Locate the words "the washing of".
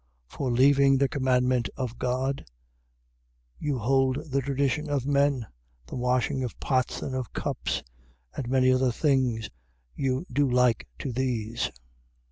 5.85-6.59